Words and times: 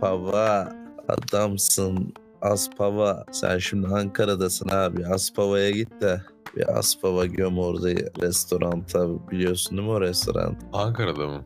Pava 0.00 0.72
adamsın. 1.08 2.12
Aspava. 2.42 3.24
Sen 3.32 3.58
şimdi 3.58 3.86
Ankara'dasın 3.86 4.68
abi. 4.68 5.06
Aspava'ya 5.06 5.70
git 5.70 6.00
de 6.00 6.22
bir 6.56 6.78
Aspava 6.78 7.26
göm 7.26 7.58
orada 7.58 7.88
restoranta 8.22 9.28
biliyorsun 9.30 9.78
değil 9.78 9.88
mi 9.88 9.94
o 9.94 10.00
restoran? 10.00 10.56
Ankara'da 10.72 11.26
mı? 11.26 11.44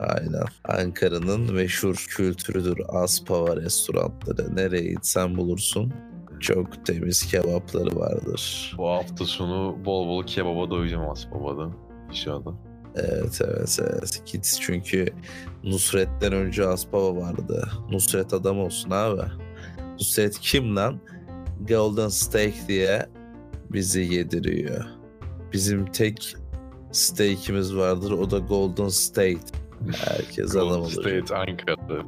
Aynen. 0.00 0.44
Ankara'nın 0.64 1.54
meşhur 1.54 2.06
kültürüdür 2.08 2.80
Aspava 2.88 3.56
restoranları. 3.56 4.56
Nereye 4.56 4.92
gitsen 4.92 5.36
bulursun. 5.36 5.92
Çok 6.40 6.86
temiz 6.86 7.26
kebapları 7.26 7.96
vardır. 7.96 8.74
Bu 8.78 8.88
hafta 8.88 9.24
sonu 9.24 9.84
bol 9.84 10.08
bol 10.08 10.26
kebaba 10.26 10.70
doyacağım 10.70 11.10
Aspava'da. 11.10 11.70
İnşallah. 12.08 12.67
Evet 12.98 13.40
evet 13.44 13.78
evet. 13.82 14.22
Git 14.32 14.58
çünkü 14.60 15.06
Nusret'ten 15.64 16.32
önce 16.32 16.66
Aspava 16.66 17.16
vardı. 17.16 17.68
Nusret 17.90 18.32
adam 18.34 18.58
olsun 18.58 18.90
abi. 18.90 19.22
Nusret 20.00 20.38
kim 20.40 20.76
lan? 20.76 21.00
Golden 21.68 22.08
Steak 22.08 22.54
diye 22.68 23.06
bizi 23.72 24.00
yediriyor. 24.00 24.84
Bizim 25.52 25.86
tek 25.86 26.36
steak'imiz 26.92 27.76
vardır 27.76 28.10
o 28.10 28.30
da 28.30 28.38
Golden 28.38 28.88
State. 28.88 29.38
Herkes 29.96 30.56
adam 30.56 30.68
Golden. 30.68 30.88
State 30.88 31.34
Ankara'da. 31.36 32.02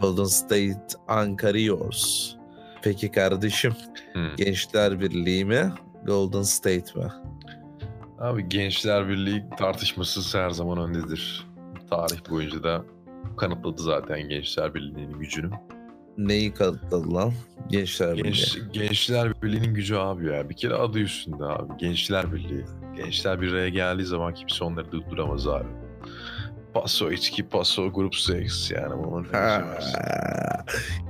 Golden 0.00 0.24
State 0.24 0.86
Ankara 1.08 1.58
yours. 1.58 2.34
Peki 2.82 3.10
kardeşim 3.10 3.72
Hmm. 4.12 4.36
Gençler 4.36 5.00
Birliği 5.00 5.44
mi? 5.44 5.72
Golden 6.06 6.42
State 6.42 7.00
mi? 7.00 7.06
Abi 8.22 8.48
Gençler 8.48 9.08
Birliği 9.08 9.44
tartışmasız 9.58 10.34
her 10.34 10.50
zaman 10.50 10.78
öndedir. 10.78 11.46
Tarih 11.90 12.30
boyunca 12.30 12.62
da 12.62 12.84
kanıtladı 13.36 13.82
zaten 13.82 14.28
Gençler 14.28 14.74
Birliği'nin 14.74 15.18
gücünü. 15.18 15.50
Neyi 16.18 16.54
kanıtladı 16.54 17.14
lan? 17.14 17.32
Gençler 17.68 18.16
Birliği. 18.16 18.22
Genç, 18.24 18.58
Gençler 18.72 19.42
Birliği'nin 19.42 19.74
gücü 19.74 19.96
abi 19.96 20.26
ya. 20.26 20.50
Bir 20.50 20.56
kere 20.56 20.74
adı 20.74 20.98
üstünde 20.98 21.44
abi. 21.44 21.72
Gençler 21.78 22.32
Birliği. 22.32 22.64
Gençler 22.96 23.40
bir 23.40 23.52
araya 23.52 23.68
geldiği 23.68 24.04
zaman 24.04 24.34
kimse 24.34 24.64
onları 24.64 24.92
durduramaz 24.92 25.48
abi. 25.48 25.68
Paso 26.74 27.10
içki, 27.10 27.48
paso 27.48 27.92
grup 27.92 28.14
seks 28.14 28.70
yani 28.70 29.04
bunun 29.04 29.26
ne. 29.32 29.64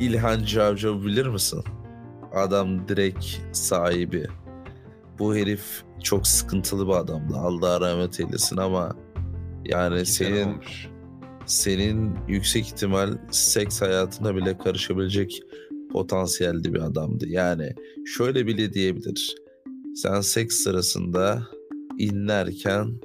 İlhan 0.00 0.44
Cavcav 0.44 1.02
bilir 1.02 1.27
misin? 1.27 1.64
Adam 2.34 2.88
direkt 2.88 3.27
sahibi. 3.52 4.27
Bu 5.18 5.36
herif 5.36 5.82
çok 6.02 6.27
sıkıntılı 6.27 6.86
bir 6.86 6.92
adamdı. 6.92 7.34
Allah 7.36 7.80
rahmet 7.80 8.20
eylesin 8.20 8.56
ama 8.56 8.96
yani 9.64 10.06
sene 10.06 10.28
senin 10.28 10.52
olmuş. 10.52 10.88
senin 11.46 12.14
yüksek 12.28 12.66
ihtimal 12.66 13.18
seks 13.30 13.83
hayatına 13.83 14.36
bile 14.36 14.58
karışabilecek 14.58 15.42
potansiyelde 15.92 16.74
bir 16.74 16.80
adamdı. 16.80 17.28
Yani 17.28 17.74
şöyle 18.06 18.46
bile 18.46 18.72
diyebilir. 18.72 19.36
Sen 19.94 20.20
seks 20.20 20.56
sırasında 20.56 21.42
inlerken 21.98 23.00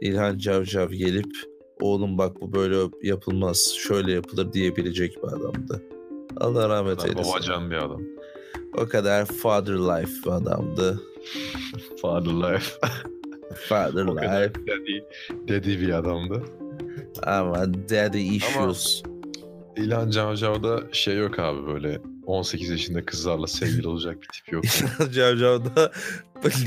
İlhan 0.00 0.38
Cavcav 0.38 0.90
gelip 0.90 1.32
oğlum 1.80 2.18
bak 2.18 2.40
bu 2.40 2.52
böyle 2.52 2.90
yapılmaz 3.02 3.74
şöyle 3.78 4.12
yapılır 4.12 4.52
diyebilecek 4.52 5.16
bir 5.16 5.28
adamdı. 5.28 5.82
Allah 6.36 6.68
rahmet 6.68 7.04
eylesin. 7.04 7.32
Babacan 7.32 7.70
bir 7.70 7.76
adam. 7.76 8.02
O 8.78 8.88
kadar 8.88 9.24
father 9.24 9.74
life 9.74 10.12
bir 10.24 10.30
adamdı. 10.30 11.00
Father 12.02 12.30
life. 12.32 12.70
Father 13.68 14.04
life 14.06 14.54
dedi, 14.66 15.04
dedi 15.48 15.80
bir 15.80 15.90
adamdı. 15.92 16.42
ama 17.22 17.74
daddy 17.74 18.36
issues. 18.36 19.02
İlhan 19.76 20.10
Cavcav'da 20.10 20.82
şey 20.92 21.16
yok 21.16 21.38
abi 21.38 21.66
böyle 21.66 22.00
18 22.26 22.70
yaşında 22.70 23.04
kızlarla 23.04 23.46
sevgili 23.46 23.88
olacak 23.88 24.22
bir 24.22 24.28
tip 24.28 24.52
yok. 24.52 24.64
İlhan 25.00 25.10
Cavcav'da 25.10 25.92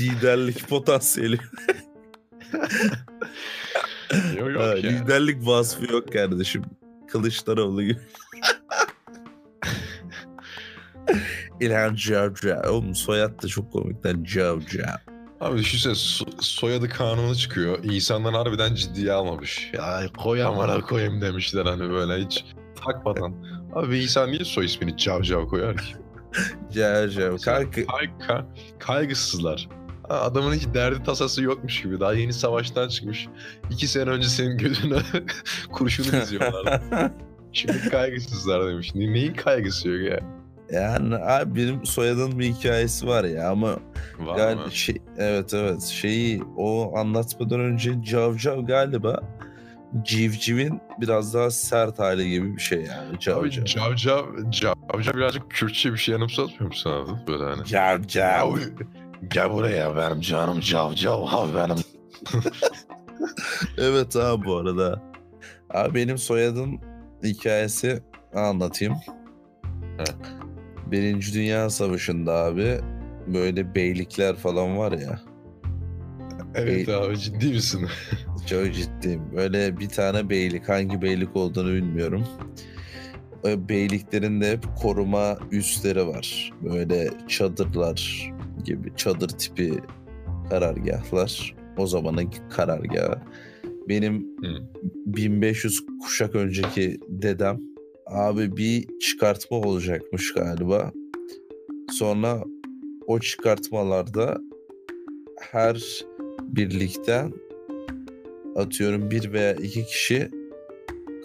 liderlik 0.00 0.68
potansiyeli 0.68 1.38
yok 4.38 4.50
yok 4.50 4.62
Ha, 4.62 4.66
yani. 4.66 4.82
Liderlik 4.82 5.46
vasfı 5.46 5.92
yok 5.92 6.12
kardeşim. 6.12 6.62
Kılıçdaroğlu 7.08 7.82
gibi. 7.82 7.98
İlhan 11.60 11.94
Cavcav. 11.94 12.70
Oğlum 12.70 12.94
soyad 12.94 13.42
da 13.42 13.48
çok 13.48 13.72
komikten 13.72 14.24
Cavcav. 14.24 14.84
Abi 15.40 15.58
düşünsene 15.58 15.92
so- 15.92 16.30
soyadı 16.40 16.88
kanunu 16.88 17.34
çıkıyor. 17.36 17.84
İnsanlar 17.84 18.34
harbiden 18.34 18.74
ciddiye 18.74 19.12
almamış. 19.12 19.70
Ya 19.74 20.00
koy 20.18 20.42
amına 20.44 20.80
koyayım 20.80 21.20
demişler 21.20 21.66
hani 21.66 21.90
böyle 21.90 22.24
hiç 22.24 22.44
takmadan. 22.84 23.34
Abi 23.74 23.98
insan 24.02 24.30
niye 24.30 24.44
soy 24.44 24.64
ismini 24.64 24.96
Cavcav 24.96 25.46
koyar 25.46 25.76
ki? 25.76 25.94
Cavcav. 26.74 27.38
Kanka 27.38 27.70
Kay- 27.86 28.10
ka- 28.28 28.44
kaygısızlar. 28.78 29.68
Adamın 30.08 30.54
hiç 30.54 30.66
derdi 30.74 31.02
tasası 31.02 31.42
yokmuş 31.42 31.82
gibi. 31.82 32.00
Daha 32.00 32.12
yeni 32.14 32.32
savaştan 32.32 32.88
çıkmış. 32.88 33.28
İki 33.70 33.86
sene 33.88 34.10
önce 34.10 34.28
senin 34.28 34.58
gözüne 34.58 34.98
kurşunu 35.72 36.20
diziyorlar. 36.20 36.80
Şimdi 37.52 37.88
kaygısızlar 37.90 38.66
demiş. 38.68 38.94
Ne, 38.94 39.12
neyin 39.12 39.34
kaygısı 39.34 39.88
yok 39.88 40.12
ya? 40.12 40.39
Yani 40.72 41.16
abi 41.16 41.56
benim 41.60 41.86
soyadın 41.86 42.38
bir 42.38 42.44
hikayesi 42.54 43.06
var 43.06 43.24
ya 43.24 43.50
ama 43.50 43.76
Var 44.18 44.36
galiba 44.36 44.64
mı? 44.64 44.72
şey, 44.72 44.96
evet 45.18 45.54
evet 45.54 45.82
şeyi 45.82 46.42
o 46.56 46.98
anlatmadan 46.98 47.60
önce 47.60 48.02
Cavcav 48.02 48.64
galiba 48.66 49.20
civcivin 50.04 50.80
biraz 51.00 51.34
daha 51.34 51.50
sert 51.50 51.98
hali 51.98 52.30
gibi 52.30 52.56
bir 52.56 52.60
şey 52.60 52.78
yani 52.78 53.08
Abi 53.10 53.18
Cavcav. 53.20 53.64
Cavcav, 53.64 54.24
Cavcav 54.50 55.14
birazcık 55.14 55.50
Kürtçe 55.50 55.92
bir 55.92 55.98
şey 55.98 56.14
anımsatmıyor 56.14 56.70
mu 56.72 56.76
sana? 56.76 57.06
da? 57.06 57.26
Böyle 57.26 57.44
hani. 57.44 57.64
Cavcav. 57.66 58.56
Gel 59.28 59.50
buraya 59.52 59.96
benim 59.96 60.20
canım 60.20 60.60
Cavcav 60.60 61.22
abi 61.30 61.54
benim. 61.54 61.76
Evet 63.78 64.16
abi 64.16 64.44
bu 64.44 64.56
arada. 64.56 65.02
Abi 65.74 65.94
benim 65.94 66.18
soyadım 66.18 66.80
hikayesi 67.24 68.02
anlatayım. 68.34 68.94
He. 69.98 70.04
Birinci 70.90 71.34
Dünya 71.34 71.70
Savaşı'nda 71.70 72.32
abi 72.32 72.78
böyle 73.26 73.74
beylikler 73.74 74.36
falan 74.36 74.78
var 74.78 74.92
ya. 74.92 75.20
Evet 76.54 76.88
abi 76.88 77.18
ciddi 77.18 77.46
misin? 77.46 77.86
Çok 78.46 78.74
ciddiyim. 78.74 79.22
Böyle 79.36 79.78
bir 79.78 79.88
tane 79.88 80.30
beylik 80.30 80.68
hangi 80.68 81.02
beylik 81.02 81.36
olduğunu 81.36 81.72
bilmiyorum. 81.72 82.24
O 83.44 83.68
beyliklerin 83.68 84.40
de 84.40 84.50
hep 84.52 84.64
koruma 84.82 85.38
üsleri 85.50 86.06
var. 86.06 86.52
Böyle 86.62 87.10
çadırlar 87.28 88.30
gibi 88.64 88.92
çadır 88.96 89.28
tipi 89.28 89.74
karargahlar. 90.50 91.54
O 91.76 91.86
zamanın 91.86 92.30
karargahı. 92.50 93.18
Benim 93.88 94.14
Hı. 94.42 94.56
1500 95.06 95.80
kuşak 96.02 96.34
önceki 96.34 96.98
dedem 97.08 97.60
abi 98.10 98.56
bir 98.56 98.98
çıkartma 98.98 99.56
olacakmış 99.56 100.34
galiba. 100.34 100.92
Sonra 101.90 102.44
o 103.06 103.20
çıkartmalarda 103.20 104.38
her 105.40 106.04
birlikten 106.42 107.32
atıyorum 108.56 109.10
bir 109.10 109.32
veya 109.32 109.52
iki 109.54 109.84
kişi 109.84 110.30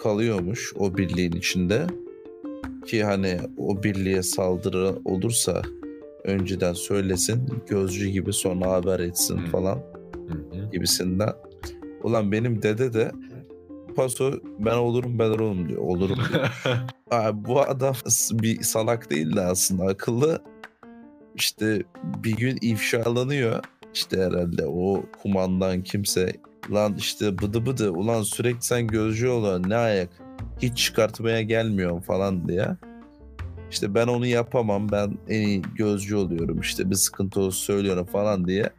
kalıyormuş 0.03 0.73
o 0.75 0.97
birliğin 0.97 1.31
içinde. 1.31 1.87
Ki 2.85 3.03
hani 3.03 3.37
o 3.57 3.83
birliğe 3.83 4.23
saldırı 4.23 4.95
olursa 5.05 5.61
önceden 6.23 6.73
söylesin 6.73 7.41
gözcü 7.67 8.07
gibi 8.07 8.33
sonra 8.33 8.71
haber 8.71 8.99
etsin 8.99 9.37
falan 9.37 9.75
hı. 9.75 10.71
gibisinden. 10.71 11.33
Ulan 12.03 12.31
benim 12.31 12.61
dede 12.61 12.93
de 12.93 13.11
paso 13.95 14.31
ben 14.59 14.75
olurum 14.75 15.19
ben 15.19 15.29
olurum 15.29 15.69
diyor. 15.69 15.81
Olurum 15.81 16.19
diyor. 16.33 16.63
Abi 17.11 17.45
bu 17.45 17.61
adam 17.61 17.95
bir 18.31 18.61
salak 18.61 19.09
değil 19.09 19.35
de 19.35 19.41
aslında 19.41 19.83
akıllı. 19.85 20.41
İşte 21.35 21.83
bir 22.23 22.37
gün 22.37 22.57
ifşalanıyor. 22.61 23.63
İşte 23.93 24.21
herhalde 24.21 24.65
o 24.65 25.03
kumandan 25.21 25.83
kimse 25.83 26.33
lan 26.71 26.95
işte 26.97 27.37
bıdı 27.37 27.65
bıdı 27.65 27.91
ulan 27.91 28.21
sürekli 28.21 28.61
sen 28.61 28.87
gözcü 28.87 29.27
oluyorsun 29.27 29.69
ne 29.69 29.75
ayak 29.75 30.09
hiç 30.61 30.77
çıkartmaya 30.77 31.41
gelmiyorsun 31.41 32.01
falan 32.01 32.47
diye. 32.47 32.67
İşte 33.71 33.95
ben 33.95 34.07
onu 34.07 34.25
yapamam 34.25 34.91
ben 34.91 35.17
en 35.29 35.41
iyi 35.41 35.61
gözcü 35.75 36.15
oluyorum 36.15 36.59
işte 36.59 36.89
bir 36.89 36.95
sıkıntı 36.95 37.39
olursa 37.39 37.59
söylüyorum 37.59 38.05
falan 38.05 38.47
diye. 38.47 38.69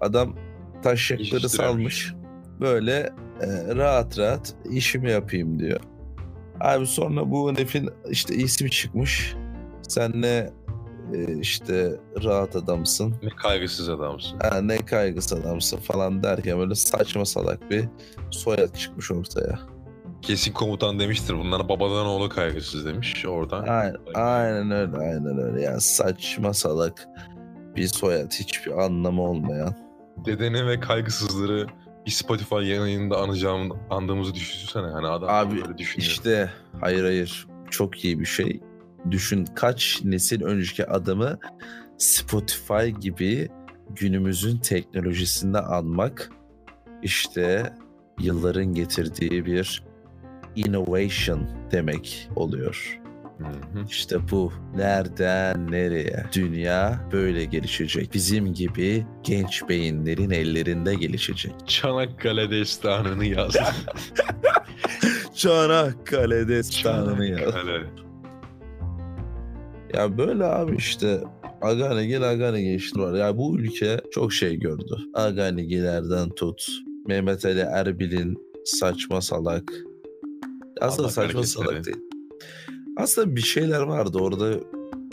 Adam 0.00 0.36
taşakları 0.82 1.22
İştiremiş. 1.22 1.52
salmış 1.52 2.14
böyle 2.60 3.12
e, 3.40 3.74
rahat 3.74 4.18
rahat 4.18 4.54
işimi 4.70 5.10
yapayım 5.10 5.58
diyor. 5.58 5.80
Abi 6.60 6.86
sonra 6.86 7.30
bu 7.30 7.52
herifin 7.52 7.90
işte 8.10 8.34
ismi 8.34 8.70
çıkmış. 8.70 9.34
Senle 9.88 10.50
e, 11.14 11.40
işte 11.40 11.92
rahat 12.24 12.56
adamsın. 12.56 13.14
Ne 13.22 13.28
kaygısız 13.28 13.88
adamsın. 13.88 14.38
Ha, 14.40 14.60
ne 14.60 14.76
kaygısı 14.76 15.36
adamsın 15.36 15.76
falan 15.76 16.22
derken 16.22 16.58
böyle 16.58 16.74
saçma 16.74 17.24
salak 17.24 17.70
bir 17.70 17.84
soyad 18.30 18.74
çıkmış 18.74 19.10
ortaya. 19.10 19.58
Kesin 20.22 20.52
komutan 20.52 21.00
demiştir. 21.00 21.34
Bunlar 21.38 21.68
babadan 21.68 22.06
oğlu 22.06 22.28
kaygısız 22.28 22.84
demiş 22.84 23.26
oradan. 23.26 23.66
Aynen, 23.66 23.96
aynen 24.14 24.70
öyle 24.70 24.96
aynen 24.96 25.38
öyle 25.38 25.62
yani 25.62 25.80
saçma 25.80 26.54
salak 26.54 27.08
bir 27.76 27.86
soyad 27.86 28.32
hiçbir 28.32 28.84
anlamı 28.84 29.22
olmayan. 29.22 29.74
Dedeni 30.26 30.66
ve 30.66 30.80
kaygısızları 30.80 31.66
bir 32.06 32.10
Spotify 32.10 32.54
yayınında 32.54 33.16
anacağım, 33.16 33.78
andığımızı 33.90 34.34
düşünsene. 34.34 34.86
Hani 34.86 35.06
adam 35.06 35.28
Abi 35.28 35.60
böyle 35.62 35.78
düşünüyor. 35.78 36.10
işte 36.10 36.50
hayır 36.80 37.04
hayır 37.04 37.46
çok 37.70 38.04
iyi 38.04 38.20
bir 38.20 38.24
şey. 38.24 38.60
Düşün 39.10 39.44
kaç 39.54 40.00
nesil 40.04 40.42
önceki 40.42 40.86
adamı 40.86 41.38
Spotify 41.98 42.86
gibi 43.00 43.48
günümüzün 43.90 44.58
teknolojisinde 44.58 45.58
anmak 45.60 46.30
işte 47.02 47.72
yılların 48.20 48.66
getirdiği 48.74 49.46
bir 49.46 49.82
innovation 50.56 51.48
demek 51.72 52.28
oluyor. 52.36 53.00
Hı 53.38 53.44
hı. 53.44 53.84
İşte 53.88 54.16
bu 54.30 54.52
nereden 54.76 55.72
nereye 55.72 56.24
dünya 56.32 57.08
böyle 57.12 57.44
gelişecek. 57.44 58.14
Bizim 58.14 58.54
gibi 58.54 59.06
genç 59.22 59.68
beyinlerin 59.68 60.30
ellerinde 60.30 60.94
gelişecek. 60.94 61.52
Çanakkale 61.66 62.50
destanını 62.50 63.24
yaz. 63.26 63.54
Çanakkale 65.34 66.48
destanını 66.48 67.26
ya. 67.26 67.38
Çanakkale. 67.38 67.86
Ya 69.94 70.18
böyle 70.18 70.44
abi 70.44 70.76
işte 70.76 71.20
Aganegil 71.62 72.30
Aganegil 72.30 72.74
işte 72.74 73.00
var. 73.00 73.14
Ya 73.14 73.36
bu 73.36 73.58
ülke 73.58 74.00
çok 74.12 74.32
şey 74.32 74.56
gördü. 74.56 74.96
Aganegilerden 75.14 76.30
tut. 76.30 76.66
Mehmet 77.06 77.44
Ali 77.44 77.60
Erbil'in 77.60 78.38
saçma 78.64 79.20
salak. 79.20 79.72
Aslında 80.80 81.02
Allah 81.02 81.12
saçma 81.12 81.42
salak 81.42 81.84
değil. 81.84 81.96
Aslında 82.96 83.36
bir 83.36 83.40
şeyler 83.40 83.80
vardı 83.80 84.18
orada. 84.20 84.54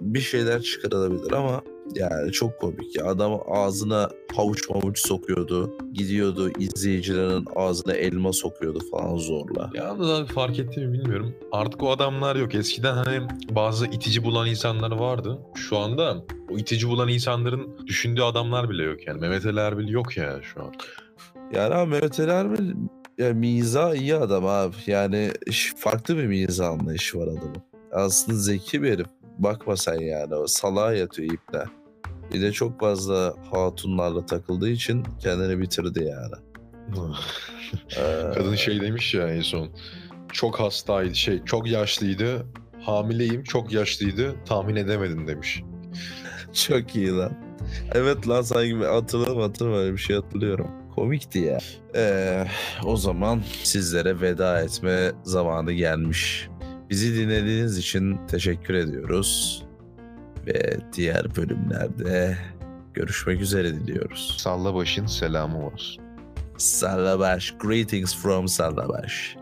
Bir 0.02 0.20
şeyler 0.20 0.62
çıkarılabilir 0.62 1.32
ama 1.32 1.62
yani 1.96 2.32
çok 2.32 2.60
komik 2.60 2.96
ya. 2.96 3.06
Adam 3.06 3.40
ağzına 3.52 4.10
havuç 4.36 4.70
mavuç 4.70 5.00
sokuyordu. 5.00 5.78
Gidiyordu 5.94 6.52
izleyicilerin 6.60 7.46
ağzına 7.56 7.94
elma 7.94 8.34
sokuyordu 8.34 8.80
falan 8.92 9.18
zorla. 9.18 9.70
Yalnız 9.74 10.10
abi 10.10 10.34
fark 10.34 10.60
etti 10.60 10.80
mi 10.80 10.94
bilmiyorum. 10.94 11.36
Artık 11.52 11.84
o 11.84 11.92
adamlar 11.92 12.36
yok. 12.36 12.56
Eskiden 12.56 12.94
hani 12.94 13.28
bazı 13.50 13.86
itici 13.86 14.24
bulan 14.24 14.48
insanlar 14.48 14.92
vardı. 14.92 15.40
Şu 15.56 15.78
anda 15.78 16.26
o 16.52 16.58
itici 16.58 16.88
bulan 16.88 17.10
insanların 17.10 17.88
düşündüğü 17.88 18.22
adamlar 18.22 18.70
bile 18.70 18.84
yok 18.84 19.08
yani. 19.08 19.20
Mehmet 19.20 19.46
Ali 19.46 19.60
Erbil 19.60 19.88
yok 19.88 20.18
ya 20.18 20.40
şu 20.42 20.62
an. 20.62 20.72
Yani 21.54 21.74
abi 21.74 21.90
Mehmet 21.92 22.20
Ali 22.20 22.32
Erbil 22.32 22.74
ya 23.18 23.34
miza 23.34 23.96
iyi 23.96 24.16
adam 24.16 24.46
abi. 24.46 24.76
Yani 24.88 25.32
farklı 25.78 26.18
bir 26.18 26.28
miza 26.28 26.68
anlayışı 26.68 27.20
var 27.20 27.28
adamın. 27.28 27.71
Aslında 27.92 28.38
zeki 28.38 28.84
bir 28.84 28.92
herif. 28.92 29.08
Bakma 29.38 29.78
sen 29.78 30.00
yani 30.00 30.36
o 30.36 30.48
salağa 30.48 30.94
yatıyor 30.94 31.34
ipne. 31.34 31.64
Bir 32.34 32.42
de 32.42 32.52
çok 32.52 32.80
fazla 32.80 33.34
hatunlarla 33.52 34.26
takıldığı 34.26 34.70
için 34.70 35.04
kendini 35.20 35.60
bitirdi 35.60 36.04
yani. 36.04 36.36
Ee, 37.98 38.34
Kadın 38.34 38.56
şey 38.56 38.82
demiş 38.82 39.14
ya 39.14 39.28
en 39.28 39.42
son. 39.42 39.70
Çok 40.34 40.60
hastaydı 40.60 41.16
şey 41.16 41.44
çok 41.44 41.68
yaşlıydı. 41.68 42.46
Hamileyim 42.82 43.44
çok 43.44 43.72
yaşlıydı 43.72 44.36
tahmin 44.46 44.76
edemedim 44.76 45.28
demiş. 45.28 45.64
Çok 46.54 46.96
iyi 46.96 47.12
lan. 47.12 47.32
Evet 47.94 48.28
lan 48.28 48.42
sanki 48.42 48.76
hatırladım 48.76 49.42
hatırladım 49.42 49.78
öyle 49.78 49.94
bir 49.94 49.98
şey 49.98 50.16
hatırlıyorum. 50.16 50.68
Komikti 50.96 51.40
ya. 51.40 51.58
Ee, 51.96 52.46
o 52.86 52.98
zaman 52.98 53.42
sizlere 53.64 54.22
veda 54.22 54.62
etme 54.62 55.12
zamanı 55.24 55.74
gelmiş. 55.74 56.50
Bizi 56.92 57.16
dinlediğiniz 57.16 57.78
için 57.78 58.28
teşekkür 58.28 58.74
ediyoruz. 58.74 59.64
Ve 60.48 60.78
diğer 60.94 61.36
bölümlerde 61.36 62.38
görüşmek 62.94 63.42
üzere 63.42 63.74
diliyoruz. 63.74 64.36
Salla 64.40 64.76
başın 64.76 65.06
selamı 65.06 65.66
olsun. 65.66 66.04
Sallabaş. 66.58 67.54
Greetings 67.60 68.16
from 68.16 68.48
Sallabaş. 68.48 69.36